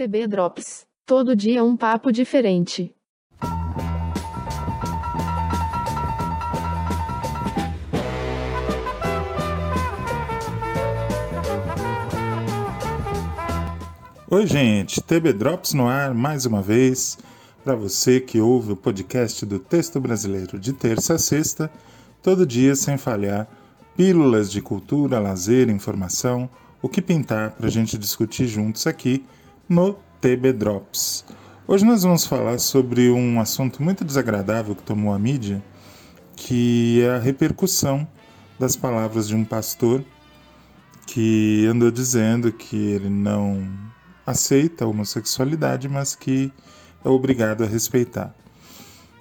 [0.00, 0.86] TB Drops.
[1.04, 2.96] Todo dia um papo diferente.
[14.30, 17.18] Oi, gente, TB Drops no ar mais uma vez.
[17.62, 21.70] Para você que ouve o podcast do Texto Brasileiro de terça a sexta,
[22.22, 23.46] todo dia sem falhar,
[23.94, 26.48] pílulas de cultura, lazer, informação,
[26.80, 29.26] o que pintar para a gente discutir juntos aqui
[29.70, 31.24] no TB Drops.
[31.64, 35.62] Hoje nós vamos falar sobre um assunto muito desagradável que tomou a mídia,
[36.34, 38.04] que é a repercussão
[38.58, 40.04] das palavras de um pastor
[41.06, 43.64] que andou dizendo que ele não
[44.26, 46.52] aceita a homossexualidade, mas que
[47.04, 48.34] é obrigado a respeitar.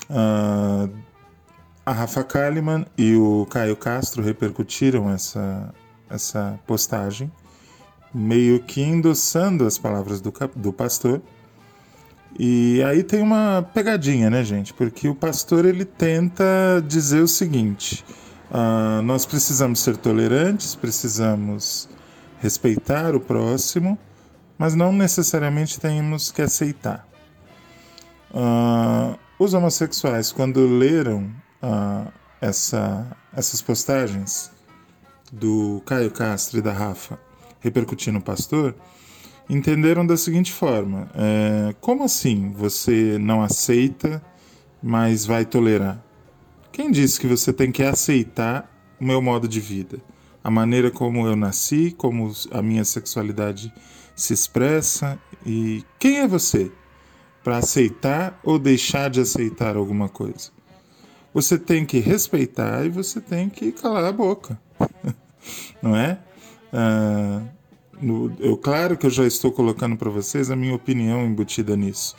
[0.09, 0.91] Uh,
[1.85, 5.71] a Rafa Kalimann e o Caio Castro repercutiram essa,
[6.09, 7.31] essa postagem,
[8.13, 11.21] meio que endossando as palavras do, do pastor.
[12.37, 14.73] E aí tem uma pegadinha, né, gente?
[14.73, 16.43] Porque o pastor ele tenta
[16.87, 18.05] dizer o seguinte:
[18.51, 21.89] uh, nós precisamos ser tolerantes, precisamos
[22.39, 23.97] respeitar o próximo,
[24.57, 27.07] mas não necessariamente temos que aceitar.
[28.31, 31.31] Uh, os homossexuais, quando leram
[31.63, 34.51] uh, essa, essas postagens
[35.31, 37.19] do Caio Castro e da Rafa
[37.59, 38.75] repercutindo no pastor,
[39.49, 44.21] entenderam da seguinte forma: é, como assim você não aceita,
[44.81, 46.03] mas vai tolerar?
[46.71, 49.99] Quem disse que você tem que aceitar o meu modo de vida?
[50.43, 53.73] A maneira como eu nasci, como a minha sexualidade
[54.15, 56.71] se expressa e quem é você
[57.43, 60.51] para aceitar ou deixar de aceitar alguma coisa?
[61.33, 64.59] Você tem que respeitar e você tem que calar a boca,
[65.81, 66.19] não é?
[66.73, 67.41] Ah,
[68.01, 72.15] no, eu, claro que eu já estou colocando para vocês a minha opinião embutida nisso.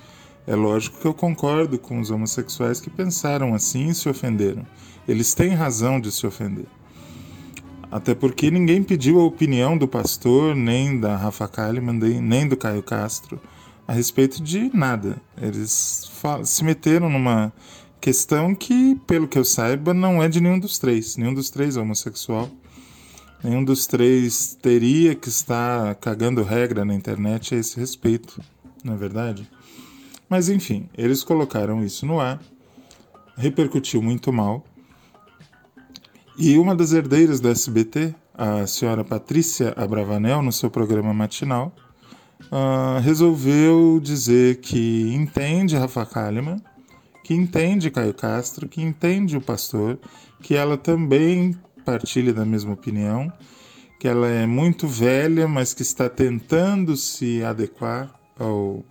[0.47, 4.67] É lógico que eu concordo com os homossexuais que pensaram assim e se ofenderam.
[5.07, 6.67] Eles têm razão de se ofender.
[7.91, 12.83] Até porque ninguém pediu a opinião do pastor, nem da Rafa Kalimann, nem do Caio
[12.83, 13.41] Castro
[13.87, 15.21] a respeito de nada.
[15.37, 16.09] Eles
[16.45, 17.53] se meteram numa
[18.01, 21.17] questão que, pelo que eu saiba, não é de nenhum dos três.
[21.17, 22.49] Nenhum dos três é homossexual.
[23.43, 28.39] Nenhum dos três teria que estar cagando regra na internet a esse respeito,
[28.85, 29.49] não é verdade?
[30.29, 32.39] Mas enfim, eles colocaram isso no ar,
[33.37, 34.63] repercutiu muito mal.
[36.37, 41.75] E uma das herdeiras do SBT, a senhora Patrícia Abravanel, no seu programa matinal,
[42.53, 46.63] uh, resolveu dizer que entende Rafa Kalimann,
[47.25, 49.99] que entende Caio Castro, que entende o pastor,
[50.43, 53.33] que ela também partilha da mesma opinião,
[53.99, 58.83] que ela é muito velha, mas que está tentando se adequar ao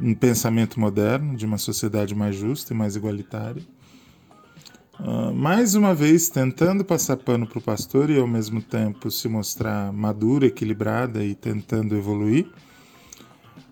[0.00, 3.62] um pensamento moderno de uma sociedade mais justa e mais igualitária.
[4.98, 9.28] Uh, mais uma vez tentando passar pano para o pastor e ao mesmo tempo se
[9.28, 12.46] mostrar madura, equilibrada e tentando evoluir,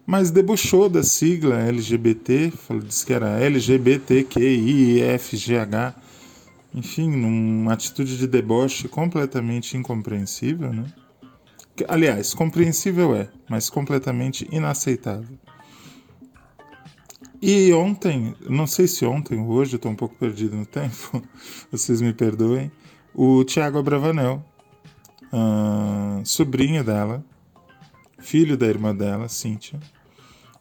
[0.06, 5.94] mas debochou da sigla LGBT, falou, disse que era LGBTQIFGH,
[6.78, 10.84] enfim, numa atitude de deboche completamente incompreensível, né?
[11.88, 15.36] Aliás, compreensível é, mas completamente inaceitável.
[17.42, 21.22] E ontem, não sei se ontem ou hoje, estou um pouco perdido no tempo,
[21.70, 22.70] vocês me perdoem,
[23.12, 24.44] o Tiago Abravanel,
[25.32, 27.24] uh, sobrinho dela,
[28.20, 29.80] filho da irmã dela, Cíntia,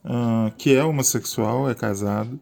[0.03, 2.39] uh, que é homossexual, é casado,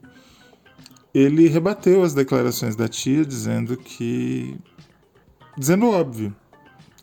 [1.18, 4.58] ele rebateu as declarações da tia dizendo que.
[5.58, 6.36] dizendo óbvio,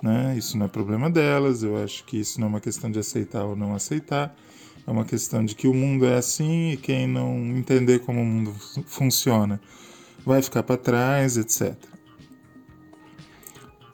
[0.03, 0.37] né?
[0.37, 3.45] Isso não é problema delas, eu acho que isso não é uma questão de aceitar
[3.45, 4.37] ou não aceitar
[4.87, 8.25] é uma questão de que o mundo é assim e quem não entender como o
[8.25, 8.53] mundo
[8.87, 9.61] funciona
[10.25, 11.77] vai ficar para trás, etc.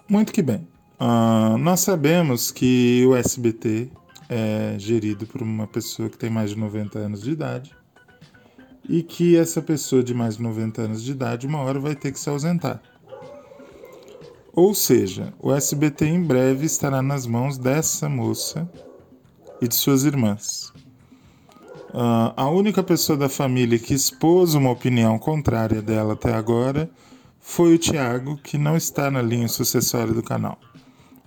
[0.09, 0.67] Muito que bem.
[1.01, 3.91] Uh, nós sabemos que o SBT
[4.29, 7.77] é gerido por uma pessoa que tem mais de 90 anos de idade
[8.89, 12.11] e que essa pessoa de mais de 90 anos de idade uma hora vai ter
[12.11, 12.81] que se ausentar.
[14.53, 18.69] Ou seja, o SBT em breve estará nas mãos dessa moça
[19.61, 20.73] e de suas irmãs.
[21.91, 26.91] Uh, a única pessoa da família que expôs uma opinião contrária dela até agora
[27.41, 30.59] foi o Tiago, que não está na linha sucessória do canal.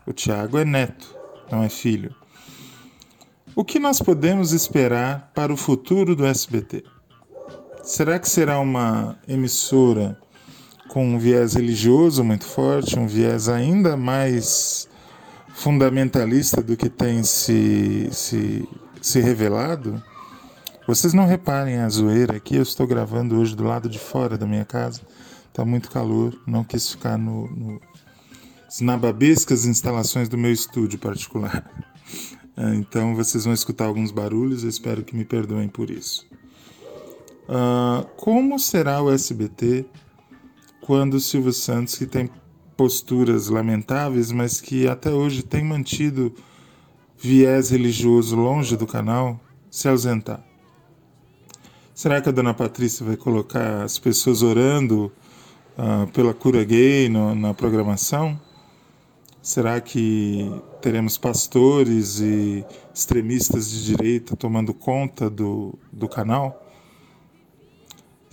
[0.06, 1.16] O Tiago é neto,
[1.52, 2.13] não é filho.
[3.56, 6.84] O que nós podemos esperar para o futuro do SBT?
[7.83, 10.18] Será que será uma emissora
[10.89, 14.88] com um viés religioso muito forte, um viés ainda mais
[15.54, 18.68] fundamentalista do que tem se, se
[19.01, 20.01] se revelado,
[20.88, 24.45] vocês não reparem a zoeira aqui, eu estou gravando hoje do lado de fora da
[24.45, 25.01] minha casa,
[25.48, 27.81] está muito calor, não quis ficar no, no,
[28.81, 31.66] nas babescas instalações do meu estúdio particular.
[32.75, 36.27] Então vocês vão escutar alguns barulhos, eu espero que me perdoem por isso.
[37.51, 39.86] Uh, como será o SBT
[40.80, 42.30] quando o Silvio Santos, que tem
[42.77, 46.33] posturas lamentáveis, mas que até hoje tem mantido
[47.18, 49.38] viés religioso longe do canal,
[49.69, 50.42] se ausentar?
[51.94, 55.12] Será que a dona Patrícia vai colocar as pessoas orando
[55.77, 58.39] uh, pela cura gay no, na programação?
[59.42, 60.50] Será que
[60.81, 66.71] teremos pastores e extremistas de direita tomando conta do, do canal?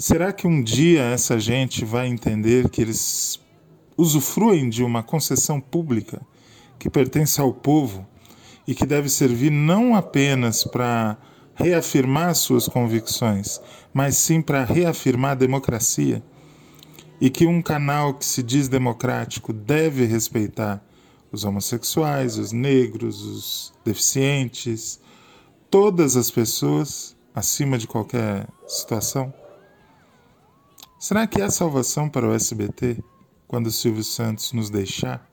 [0.01, 3.41] Será que um dia essa gente vai entender que eles
[3.97, 6.25] usufruem de uma concessão pública
[6.79, 8.07] que pertence ao povo
[8.65, 11.19] e que deve servir não apenas para
[11.53, 13.61] reafirmar suas convicções,
[13.93, 16.23] mas sim para reafirmar a democracia?
[17.21, 20.81] E que um canal que se diz democrático deve respeitar
[21.33, 25.01] os homossexuais, os negros, os deficientes,
[25.69, 29.35] todas as pessoas acima de qualquer situação?
[30.99, 32.99] Será que há salvação para o SBT
[33.47, 35.25] quando Silvio Santos nos deixar?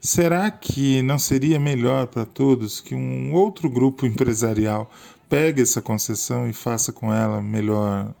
[0.00, 4.90] Será que não seria melhor para todos que um outro grupo empresarial
[5.28, 8.12] pegue essa concessão e faça com ela melhor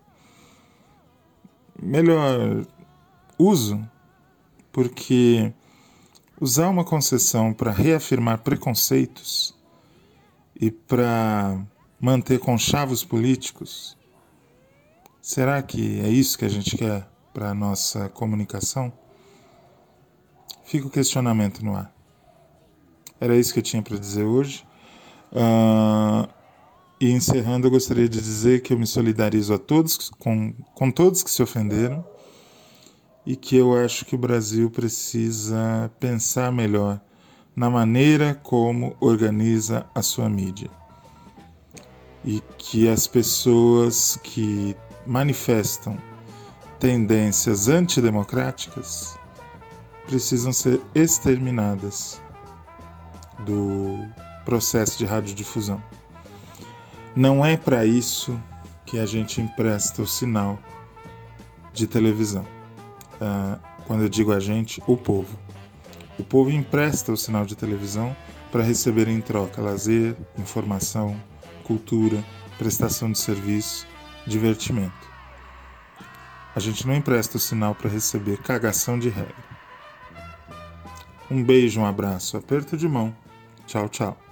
[1.82, 2.64] melhor
[3.36, 3.84] uso?
[4.70, 5.52] Porque
[6.40, 9.52] usar uma concessão para reafirmar preconceitos
[10.54, 11.60] e para
[12.00, 13.96] manter conchavos políticos
[15.26, 18.92] Será que é isso que a gente quer para a nossa comunicação?
[20.66, 21.90] Fica o questionamento no ar.
[23.18, 24.66] Era isso que eu tinha para dizer hoje.
[25.32, 26.28] Uh,
[27.00, 31.22] e encerrando, eu gostaria de dizer que eu me solidarizo a todos, com, com todos
[31.22, 32.04] que se ofenderam,
[33.24, 37.00] e que eu acho que o Brasil precisa pensar melhor
[37.56, 40.68] na maneira como organiza a sua mídia.
[42.22, 45.98] E que as pessoas que manifestam
[46.78, 49.18] tendências antidemocráticas
[50.06, 52.20] precisam ser exterminadas
[53.40, 54.06] do
[54.44, 55.82] processo de radiodifusão.
[57.16, 58.38] Não é para isso
[58.84, 60.58] que a gente empresta o sinal
[61.72, 62.44] de televisão.
[63.14, 65.38] Uh, quando eu digo a gente, o povo.
[66.18, 68.14] O povo empresta o sinal de televisão
[68.52, 71.16] para receber em troca lazer, informação,
[71.64, 72.22] cultura,
[72.58, 73.86] prestação de serviço
[74.26, 75.14] divertimento.
[76.54, 79.34] A gente não empresta o sinal para receber cagação de regra.
[81.30, 83.14] Um beijo, um abraço, aperto de mão.
[83.66, 84.23] Tchau, tchau.